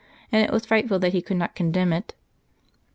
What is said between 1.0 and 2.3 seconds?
he could not condemn it.